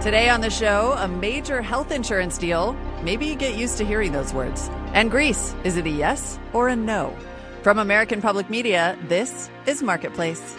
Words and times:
Today 0.00 0.30
on 0.30 0.40
the 0.40 0.48
show, 0.48 0.94
a 0.96 1.06
major 1.06 1.60
health 1.60 1.92
insurance 1.92 2.38
deal. 2.38 2.72
Maybe 3.02 3.26
you 3.26 3.36
get 3.36 3.54
used 3.54 3.76
to 3.76 3.84
hearing 3.84 4.12
those 4.12 4.32
words. 4.32 4.70
And 4.94 5.10
Greece, 5.10 5.54
is 5.62 5.76
it 5.76 5.84
a 5.84 5.90
yes 5.90 6.38
or 6.54 6.68
a 6.68 6.74
no? 6.74 7.14
From 7.62 7.78
American 7.78 8.22
Public 8.22 8.48
Media, 8.48 8.96
this 9.08 9.50
is 9.66 9.82
Marketplace. 9.82 10.56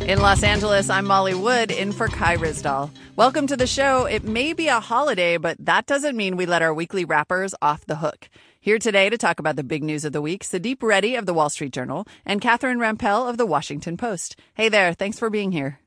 In 0.00 0.18
Los 0.18 0.42
Angeles, 0.42 0.90
I'm 0.90 1.06
Molly 1.06 1.34
Wood 1.34 1.70
in 1.70 1.92
for 1.92 2.08
Kai 2.08 2.36
Ryssdal. 2.38 2.90
Welcome 3.20 3.48
to 3.48 3.56
the 3.58 3.66
show. 3.66 4.06
It 4.06 4.24
may 4.24 4.54
be 4.54 4.68
a 4.68 4.80
holiday, 4.80 5.36
but 5.36 5.58
that 5.60 5.84
doesn't 5.84 6.16
mean 6.16 6.38
we 6.38 6.46
let 6.46 6.62
our 6.62 6.72
weekly 6.72 7.04
wrappers 7.04 7.54
off 7.60 7.84
the 7.84 7.96
hook. 7.96 8.30
Here 8.58 8.78
today 8.78 9.10
to 9.10 9.18
talk 9.18 9.38
about 9.38 9.56
the 9.56 9.62
big 9.62 9.84
news 9.84 10.06
of 10.06 10.14
the 10.14 10.22
week, 10.22 10.42
Sudeep 10.42 10.82
Reddy 10.82 11.16
of 11.16 11.26
the 11.26 11.34
Wall 11.34 11.50
Street 11.50 11.74
Journal 11.74 12.06
and 12.24 12.40
Catherine 12.40 12.78
Rampell 12.78 13.28
of 13.28 13.36
the 13.36 13.44
Washington 13.44 13.98
Post. 13.98 14.36
Hey 14.54 14.70
there. 14.70 14.94
Thanks 14.94 15.18
for 15.18 15.28
being 15.28 15.52
here. 15.52 15.80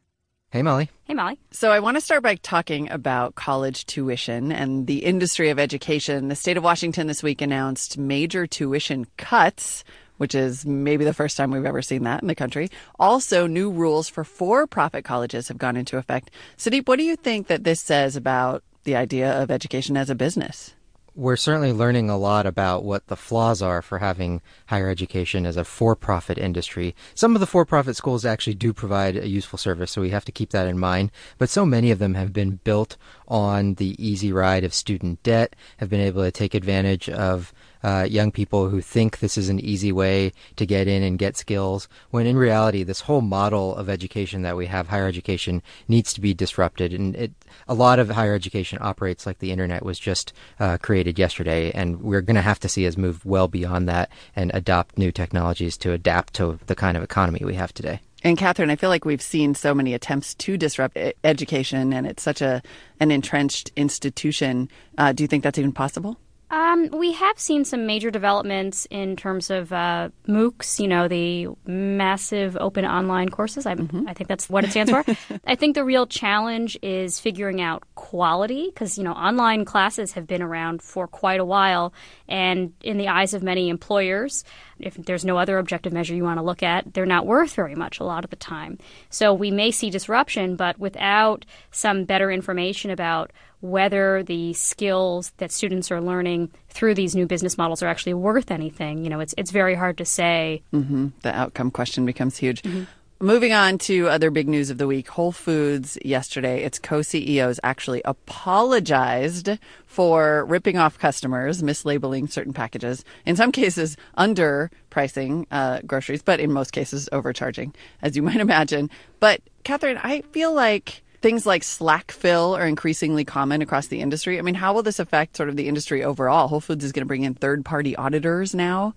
Hey, 0.52 0.62
Molly. 0.62 0.92
Hey, 1.06 1.16
Molly. 1.16 1.40
So, 1.50 1.72
I 1.72 1.80
want 1.80 1.98
to 1.98 2.02
start 2.02 2.22
by 2.22 2.36
talking 2.36 2.92
about 2.92 3.34
college 3.34 3.88
tuition 3.88 4.52
and 4.52 4.86
the 4.86 5.04
industry 5.04 5.50
of 5.50 5.58
education. 5.58 6.28
The 6.28 6.36
state 6.36 6.58
of 6.58 6.64
Washington 6.64 7.08
this 7.08 7.24
week 7.24 7.42
announced 7.42 7.98
major 7.98 8.46
tuition 8.46 9.08
cuts 9.18 9.84
which 10.18 10.36
is 10.36 10.66
maybe 10.66 11.06
the 11.06 11.14
first 11.14 11.38
time 11.38 11.52
we've 11.52 11.66
ever 11.66 11.82
seen 11.82 12.04
that 12.04 12.22
in 12.22 12.28
the 12.28 12.36
country. 12.36 12.70
Also, 13.00 13.48
new 13.48 13.70
rules 13.70 14.10
for 14.10 14.24
for 14.24 14.68
profit 14.68 15.04
colleges 15.04 15.48
have 15.48 15.58
gone 15.58 15.78
into 15.78 15.98
effect. 15.98 16.32
Sudeep, 16.58 16.88
what 16.88 16.98
do 16.98 17.04
you 17.04 17.16
think 17.16 17.48
that 17.48 17.64
this 17.64 17.82
says 17.82 18.16
about 18.16 18.64
the 18.84 18.96
idea 18.96 19.42
of 19.42 19.52
education 19.52 19.98
as 19.98 20.10
a 20.10 20.16
business? 20.16 20.74
We're 21.16 21.36
certainly 21.36 21.74
learning 21.74 22.10
a 22.10 22.18
lot 22.18 22.48
about 22.48 22.84
what 22.84 23.06
the 23.06 23.16
flaws 23.16 23.62
are 23.62 23.84
for 23.84 24.00
having 24.00 24.42
higher 24.66 24.90
education 24.90 25.46
as 25.46 25.58
a 25.58 25.64
for 25.64 25.96
profit 25.96 26.40
industry. 26.40 26.96
Some 27.14 27.36
of 27.36 27.40
the 27.40 27.46
for 27.46 27.66
profit 27.66 27.96
schools 27.96 28.26
actually 28.26 28.56
do 28.56 28.74
provide 28.74 29.16
a 29.18 29.28
useful 29.28 29.60
service, 29.60 29.92
so 29.92 30.02
we 30.02 30.10
have 30.10 30.26
to 30.26 30.32
keep 30.32 30.50
that 30.50 30.66
in 30.66 30.80
mind. 30.80 31.12
But 31.38 31.52
so 31.52 31.68
many 31.68 31.92
of 31.92 32.00
them 32.00 32.16
have 32.16 32.34
been 32.34 32.62
built 32.64 32.98
on 33.28 33.76
the 33.76 33.96
easy 34.04 34.34
ride 34.34 34.64
of 34.64 34.74
student 34.74 35.22
debt, 35.22 35.56
have 35.78 35.90
been 35.92 36.02
able 36.02 36.24
to 36.24 36.32
take 36.32 36.56
advantage 36.56 37.08
of 37.10 37.54
uh, 37.84 38.08
young 38.10 38.32
people 38.32 38.70
who 38.70 38.82
think 38.82 39.20
this 39.20 39.38
is 39.38 39.50
an 39.50 39.60
easy 39.60 39.92
way 39.92 40.32
to 40.56 40.66
get 40.66 40.88
in 40.88 41.04
and 41.04 41.20
get 41.20 41.38
skills, 41.38 41.88
when 42.12 42.26
in 42.26 42.38
reality, 42.38 42.84
this 42.84 43.02
whole 43.02 43.22
model 43.22 43.76
of 43.76 43.90
education 43.90 44.42
that 44.42 44.58
we 44.58 44.66
have, 44.68 44.88
higher 44.88 45.08
education, 45.08 45.62
needs 45.88 46.14
to 46.14 46.22
be 46.22 46.34
disrupted. 46.34 46.94
And 46.94 47.16
it, 47.16 47.32
a 47.68 47.74
lot 47.74 48.00
of 48.00 48.10
higher 48.10 48.34
education 48.34 48.78
operates 48.82 49.26
like 49.26 49.40
the 49.40 49.52
internet 49.52 49.84
was 49.84 50.00
just 50.00 50.34
uh, 50.60 50.78
created 50.78 51.20
yesterday, 51.20 51.72
and 51.72 52.02
we're 52.02 52.22
going 52.22 52.36
to 52.36 52.42
have 52.42 52.60
to 52.62 52.70
see 52.70 52.88
us 52.88 52.98
move 52.98 53.26
well 53.26 53.48
beyond 53.48 53.88
that 53.90 54.10
and 54.36 54.52
adopt 54.54 54.98
new 54.98 55.12
technologies 55.12 55.78
to 55.78 55.92
adapt 55.92 56.34
to 56.36 56.60
the 56.68 56.76
kind 56.76 56.98
of 56.98 57.04
economy 57.04 57.42
we 57.44 57.56
have 57.56 57.74
today. 57.74 58.00
And 58.26 58.38
Catherine, 58.38 58.70
I 58.70 58.78
feel 58.78 58.90
like 58.90 59.04
we've 59.04 59.22
seen 59.22 59.54
so 59.54 59.74
many 59.74 59.94
attempts 59.94 60.34
to 60.36 60.56
disrupt 60.56 60.98
education, 61.26 61.92
and 61.92 62.08
it's 62.08 62.24
such 62.24 62.42
a 62.42 62.62
an 63.02 63.12
entrenched 63.12 63.72
institution. 63.76 64.70
Uh, 64.98 65.12
do 65.12 65.24
you 65.24 65.28
think 65.28 65.44
that's 65.44 65.60
even 65.60 65.74
possible? 65.74 66.18
Um, 66.54 66.90
we 66.90 67.14
have 67.14 67.40
seen 67.40 67.66
some 67.66 67.88
major 67.88 68.12
developments 68.12 68.86
in 68.92 69.16
terms 69.16 69.50
of 69.50 69.74
uh, 69.74 70.10
MOOCs, 70.28 70.80
you 70.80 70.88
know, 70.88 71.08
the 71.08 71.48
massive 71.66 72.56
open 72.58 72.86
online 72.86 73.30
courses. 73.30 73.66
I, 73.66 73.74
mm-hmm. 73.74 74.08
I 74.08 74.14
think 74.14 74.28
that's 74.28 74.52
what 74.52 74.64
it 74.64 74.70
stands 74.70 74.92
for. 74.92 75.04
I 75.48 75.56
think 75.56 75.74
the 75.74 75.84
real 75.84 76.06
challenge 76.06 76.78
is 76.84 77.20
figuring 77.20 77.60
out 77.60 77.82
quality 77.96 78.68
because, 78.68 79.00
you 79.00 79.04
know, 79.04 79.14
online 79.14 79.66
classes 79.66 80.12
have 80.12 80.28
been 80.28 80.44
around 80.44 80.84
for 80.84 81.08
quite 81.08 81.40
a 81.40 81.46
while. 81.46 81.92
And 82.28 82.74
in 82.84 83.00
the 83.00 83.08
eyes 83.08 83.34
of 83.34 83.42
many 83.42 83.70
employers, 83.70 84.44
if 84.80 84.94
there's 84.94 85.26
no 85.26 85.40
other 85.40 85.58
objective 85.58 85.92
measure 85.92 86.14
you 86.14 86.24
want 86.24 86.38
to 86.38 86.46
look 86.46 86.62
at, 86.62 86.94
they're 86.94 87.08
not 87.08 87.26
worth 87.26 87.56
very 87.56 87.74
much 87.74 88.00
a 88.00 88.04
lot 88.04 88.24
of 88.24 88.30
the 88.30 88.36
time. 88.36 88.78
So 89.10 89.34
we 89.34 89.50
may 89.50 89.72
see 89.72 89.90
disruption, 89.90 90.56
but 90.56 90.78
without 90.78 91.46
some 91.72 92.06
better 92.06 92.30
information 92.30 92.92
about 92.92 93.32
whether 93.64 94.22
the 94.24 94.52
skills 94.52 95.32
that 95.38 95.50
students 95.50 95.90
are 95.90 96.02
learning 96.02 96.52
through 96.68 96.94
these 96.94 97.16
new 97.16 97.26
business 97.26 97.58
models 97.58 97.82
are 97.82 97.88
actually 97.88 98.14
worth 98.14 98.52
anything. 98.52 99.06
You 99.06 99.10
know, 99.10 99.22
it's 99.22 99.34
it's 99.38 99.52
very 99.52 99.74
hard 99.74 99.98
to 100.00 100.06
say. 100.06 100.62
Mm-hmm. 100.74 101.08
The 101.22 101.34
outcome 101.34 101.72
question 101.72 102.06
becomes 102.06 102.38
huge. 102.38 102.62
Mm-hmm. 102.62 102.84
Moving 103.22 103.54
on 103.54 103.78
to 103.78 104.10
other 104.10 104.30
big 104.32 104.50
news 104.50 104.70
of 104.70 104.80
the 104.80 104.86
week, 104.86 105.08
Whole 105.08 105.32
Foods 105.32 105.98
yesterday, 106.04 106.62
its 106.66 106.78
co-CEOs 106.78 107.58
actually 107.64 108.02
apologized 108.04 109.50
for 109.86 110.44
ripping 110.44 110.78
off 110.78 111.00
customers, 111.00 111.62
mislabeling 111.62 112.30
certain 112.30 112.52
packages, 112.52 113.06
in 113.26 113.38
some 113.38 113.54
cases 113.54 113.96
underpricing 114.18 115.46
uh, 115.52 115.80
groceries, 115.88 116.22
but 116.22 116.42
in 116.42 116.52
most 116.52 116.74
cases 116.74 117.08
overcharging, 117.14 117.74
as 118.02 118.18
you 118.18 118.24
might 118.24 118.36
imagine. 118.42 118.90
But 119.22 119.40
Catherine, 119.64 120.02
I 120.04 120.20
feel 120.34 120.52
like 120.52 121.02
things 121.24 121.46
like 121.46 121.64
slack 121.64 122.12
fill 122.12 122.54
are 122.56 122.68
increasingly 122.68 123.24
common 123.24 123.62
across 123.62 123.88
the 123.88 124.02
industry. 124.02 124.38
I 124.38 124.42
mean, 124.42 124.56
how 124.56 124.74
will 124.74 124.84
this 124.84 125.00
affect 125.00 125.38
sort 125.38 125.48
of 125.48 125.56
the 125.56 125.70
industry 125.70 126.04
overall? 126.04 126.50
Whole 126.50 126.60
Foods 126.60 126.84
is 126.84 126.92
going 126.92 127.02
to 127.02 127.08
bring 127.08 127.24
in 127.24 127.34
third 127.34 127.64
party 127.64 127.96
auditors 127.96 128.54
now. 128.54 128.94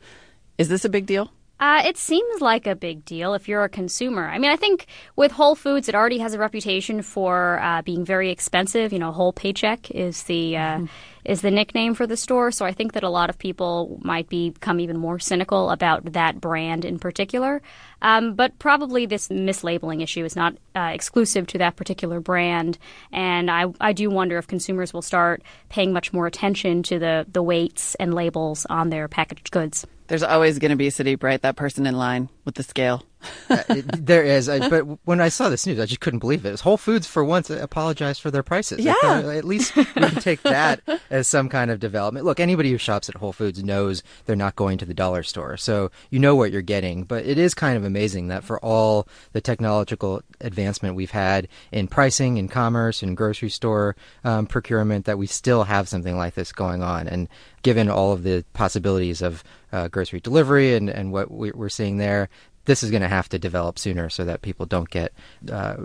Is 0.58 0.68
this 0.68 0.84
a 0.84 0.88
big 0.88 1.06
deal? 1.06 1.30
Uh, 1.58 1.82
it 1.86 1.96
seems 1.96 2.42
like 2.42 2.66
a 2.66 2.74
big 2.74 3.04
deal 3.06 3.32
if 3.32 3.48
you're 3.48 3.64
a 3.64 3.68
consumer. 3.68 4.26
I 4.26 4.38
mean, 4.38 4.50
I 4.50 4.56
think 4.56 4.86
with 5.14 5.32
Whole 5.32 5.54
Foods, 5.54 5.88
it 5.88 5.94
already 5.94 6.18
has 6.18 6.34
a 6.34 6.38
reputation 6.38 7.00
for 7.00 7.58
uh, 7.62 7.80
being 7.80 8.04
very 8.04 8.30
expensive. 8.30 8.92
You 8.92 8.98
know, 8.98 9.10
whole 9.10 9.32
paycheck 9.32 9.90
is 9.90 10.24
the 10.24 10.56
uh, 10.56 10.60
mm-hmm. 10.60 10.86
is 11.24 11.40
the 11.40 11.50
nickname 11.50 11.94
for 11.94 12.06
the 12.06 12.16
store. 12.16 12.50
So 12.50 12.66
I 12.66 12.72
think 12.72 12.92
that 12.92 13.04
a 13.04 13.08
lot 13.08 13.30
of 13.30 13.38
people 13.38 13.98
might 14.02 14.28
become 14.28 14.80
even 14.80 14.98
more 14.98 15.18
cynical 15.18 15.70
about 15.70 16.12
that 16.12 16.42
brand 16.42 16.84
in 16.84 16.98
particular. 16.98 17.62
Um, 18.02 18.34
but 18.34 18.58
probably 18.58 19.06
this 19.06 19.28
mislabeling 19.28 20.02
issue 20.02 20.24
is 20.24 20.36
not 20.36 20.54
uh, 20.74 20.90
exclusive 20.92 21.46
to 21.48 21.58
that 21.58 21.76
particular 21.76 22.20
brand. 22.20 22.78
And 23.12 23.50
I, 23.50 23.66
I 23.80 23.92
do 23.92 24.10
wonder 24.10 24.38
if 24.38 24.46
consumers 24.46 24.92
will 24.92 25.02
start 25.02 25.42
paying 25.68 25.92
much 25.92 26.12
more 26.12 26.26
attention 26.26 26.82
to 26.84 26.98
the, 26.98 27.26
the 27.30 27.42
weights 27.42 27.94
and 27.96 28.14
labels 28.14 28.66
on 28.68 28.90
their 28.90 29.08
packaged 29.08 29.50
goods. 29.50 29.86
There's 30.08 30.22
always 30.22 30.58
going 30.58 30.70
to 30.70 30.76
be 30.76 30.86
a 30.86 30.92
city, 30.92 31.16
right? 31.16 31.40
That 31.42 31.56
person 31.56 31.86
in 31.86 31.96
line 31.96 32.28
with 32.44 32.54
the 32.54 32.62
scale. 32.62 33.02
Uh, 33.48 33.62
it, 33.68 34.06
there 34.06 34.22
is, 34.22 34.48
I, 34.48 34.68
but 34.68 34.82
when 35.04 35.20
I 35.20 35.28
saw 35.28 35.48
this 35.48 35.66
news, 35.66 35.80
I 35.80 35.86
just 35.86 36.00
couldn't 36.00 36.18
believe 36.20 36.44
it. 36.44 36.52
it 36.52 36.60
Whole 36.60 36.76
Foods 36.76 37.06
for 37.06 37.24
once 37.24 37.50
apologized 37.50 38.20
for 38.20 38.30
their 38.30 38.42
prices. 38.42 38.80
Yeah, 38.80 38.94
at 39.02 39.44
least 39.44 39.74
we 39.76 39.84
can 39.84 40.14
take 40.16 40.42
that 40.42 40.80
as 41.10 41.28
some 41.28 41.48
kind 41.48 41.70
of 41.70 41.80
development. 41.80 42.26
Look, 42.26 42.40
anybody 42.40 42.70
who 42.70 42.78
shops 42.78 43.08
at 43.08 43.16
Whole 43.16 43.32
Foods 43.32 43.62
knows 43.62 44.02
they're 44.24 44.36
not 44.36 44.56
going 44.56 44.78
to 44.78 44.84
the 44.84 44.94
dollar 44.94 45.22
store, 45.22 45.56
so 45.56 45.90
you 46.10 46.18
know 46.18 46.34
what 46.34 46.52
you're 46.52 46.62
getting. 46.62 47.04
But 47.04 47.24
it 47.24 47.38
is 47.38 47.54
kind 47.54 47.76
of 47.76 47.84
amazing 47.84 48.28
that 48.28 48.44
for 48.44 48.62
all 48.64 49.08
the 49.32 49.40
technological 49.40 50.22
advancement 50.40 50.94
we've 50.94 51.10
had 51.10 51.48
in 51.72 51.88
pricing, 51.88 52.36
in 52.36 52.48
commerce, 52.48 53.02
in 53.02 53.14
grocery 53.14 53.50
store 53.50 53.96
um, 54.24 54.46
procurement, 54.46 55.04
that 55.06 55.18
we 55.18 55.26
still 55.26 55.64
have 55.64 55.88
something 55.88 56.16
like 56.16 56.34
this 56.34 56.52
going 56.52 56.82
on. 56.82 57.08
And 57.08 57.28
given 57.62 57.88
all 57.88 58.12
of 58.12 58.22
the 58.22 58.44
possibilities 58.52 59.22
of 59.22 59.42
uh, 59.72 59.88
grocery 59.88 60.20
delivery 60.20 60.74
and, 60.74 60.88
and 60.88 61.12
what 61.12 61.30
we're 61.30 61.68
seeing 61.68 61.96
there, 61.96 62.28
this 62.66 62.82
is 62.82 62.90
going 62.90 63.02
to 63.02 63.08
have 63.08 63.28
to 63.30 63.38
develop 63.38 63.78
sooner 63.78 64.08
so 64.10 64.24
that 64.24 64.42
people 64.42 64.66
don't 64.66 64.90
get 64.90 65.12
uh, 65.50 65.76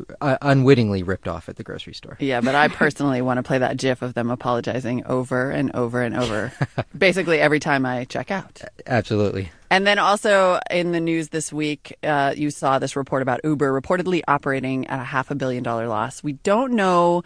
unwittingly 0.41 1.03
ripped 1.03 1.27
off 1.27 1.47
at 1.47 1.55
the 1.55 1.63
grocery 1.63 1.93
store. 1.93 2.17
Yeah, 2.19 2.41
but 2.41 2.55
I 2.55 2.67
personally 2.69 3.21
want 3.21 3.37
to 3.37 3.43
play 3.43 3.59
that 3.59 3.77
GIF 3.77 4.01
of 4.01 4.13
them 4.13 4.29
apologizing 4.29 5.05
over 5.05 5.49
and 5.49 5.73
over 5.75 6.01
and 6.01 6.15
over, 6.15 6.51
basically 6.97 7.39
every 7.39 7.59
time 7.59 7.85
I 7.85 8.05
check 8.05 8.31
out. 8.31 8.61
Absolutely. 8.85 9.51
And 9.69 9.87
then 9.87 9.99
also 9.99 10.59
in 10.69 10.91
the 10.91 10.99
news 10.99 11.29
this 11.29 11.53
week, 11.53 11.97
uh, 12.03 12.33
you 12.35 12.51
saw 12.51 12.77
this 12.77 12.95
report 12.95 13.21
about 13.21 13.39
Uber 13.43 13.81
reportedly 13.81 14.21
operating 14.27 14.87
at 14.87 14.99
a 14.99 15.03
half 15.03 15.31
a 15.31 15.35
billion 15.35 15.63
dollar 15.63 15.87
loss. 15.87 16.21
We 16.21 16.33
don't 16.33 16.73
know 16.73 17.23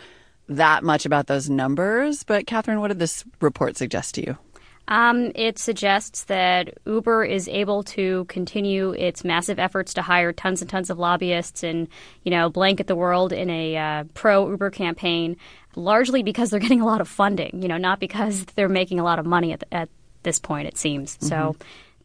that 0.48 0.84
much 0.84 1.08
about 1.08 1.26
those 1.26 1.50
numbers, 1.50 2.24
but 2.24 2.46
Catherine, 2.46 2.80
what 2.80 2.90
did 2.90 3.00
this 3.00 3.24
report 3.42 3.78
suggest 3.78 4.16
to 4.16 4.22
you? 4.22 4.38
Um, 4.88 5.32
it 5.34 5.58
suggests 5.58 6.26
that 6.26 6.78
Uber 6.86 7.26
is 7.26 7.48
able 7.48 7.84
to 7.84 8.26
continue 8.26 8.92
its 8.92 9.24
massive 9.24 9.58
efforts 9.58 9.94
to 9.96 10.02
hire 10.02 10.32
tons 10.32 10.62
and 10.62 10.70
tons 10.70 10.90
of 10.90 11.00
lobbyists 11.00 11.64
and, 11.64 11.88
you 12.24 12.32
know, 12.32 12.50
blanket 12.50 12.88
the 12.88 12.96
world 12.96 13.34
in 13.34 13.50
a 13.50 13.78
uh, 13.78 14.04
pro 14.14 14.48
Uber 14.50 14.70
campaign, 14.70 15.38
largely 15.76 16.22
because 16.22 16.52
they're 16.52 16.60
getting 16.66 16.82
a 16.82 16.86
lot 16.86 17.02
of 17.02 17.08
funding, 17.08 17.62
you 17.62 17.68
know, 17.68 17.78
not 17.78 18.00
because 18.00 18.46
they're 18.56 18.70
making 18.70 19.00
a 19.00 19.04
lot 19.04 19.18
of 19.18 19.26
money 19.26 19.54
at, 19.54 19.64
at 19.72 19.90
this 20.24 20.40
point, 20.40 20.68
it 20.68 20.78
seems. 20.78 21.18
Mm-hmm. 21.18 21.28
So 21.28 21.56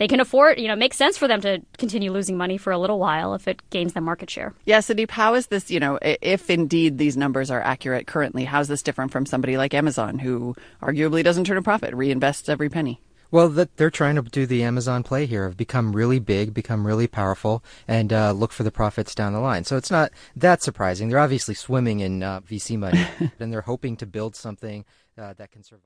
they 0.01 0.09
can 0.09 0.19
afford, 0.19 0.59
you 0.59 0.67
know, 0.67 0.73
it 0.73 0.79
makes 0.79 0.97
sense 0.97 1.19
for 1.19 1.29
them 1.29 1.43
to 1.43 1.61
continue 1.77 2.11
losing 2.11 2.39
money 2.39 2.57
for 2.57 2.73
a 2.73 2.79
little 2.79 2.99
while 2.99 3.35
if 3.35 3.47
it 3.47 3.61
gains 3.69 3.93
them 3.93 4.05
market 4.05 4.31
share. 4.31 4.55
Yeah, 4.65 4.79
Sudeep, 4.79 5.11
how 5.11 5.35
is 5.35 5.49
this, 5.49 5.71
you 5.71 5.79
know, 5.79 5.99
if 6.01 6.49
indeed 6.49 6.97
these 6.97 7.19
numbers 7.19 7.51
are 7.51 7.61
accurate 7.61 8.07
currently, 8.07 8.47
how's 8.47 8.67
this 8.67 8.83
different 8.83 9.13
from 9.13 9.27
somebody 9.27 9.59
like 9.59 9.75
Amazon 9.75 10.19
who 10.19 10.57
arguably 10.81 11.23
doesn't 11.23 11.45
turn 11.45 11.59
a 11.59 11.63
profit, 11.63 11.93
reinvests 11.93 12.49
every 12.49 12.71
penny? 12.71 13.03
Well, 13.31 13.51
that 13.51 13.77
they're 13.77 13.91
trying 13.91 14.17
to 14.17 14.23
do 14.23 14.47
the 14.47 14.63
Amazon 14.63 15.03
play 15.03 15.27
here 15.27 15.45
of 15.45 15.59
become 15.59 15.95
really 15.95 16.19
big, 16.19 16.55
become 16.55 16.87
really 16.87 17.07
powerful, 17.07 17.63
and 17.87 18.11
uh, 18.11 18.33
look 18.33 18.53
for 18.53 18.63
the 18.63 18.73
profits 18.73 19.15
down 19.15 19.35
the 19.35 19.39
line. 19.39 19.65
So 19.65 19.77
it's 19.77 19.91
not 19.91 20.13
that 20.35 20.63
surprising. 20.63 21.11
They're 21.11 21.19
obviously 21.19 21.55
swimming 21.55 22.01
in 22.01 22.23
uh, 22.23 22.41
VC 22.41 22.79
money, 22.79 23.07
and 23.39 23.53
they're 23.53 23.61
hoping 23.61 23.99
to 23.99 24.07
build 24.07 24.35
something 24.35 24.87
uh, 25.19 25.35
that 25.35 25.53
can 25.53 25.63
survive. 25.63 25.79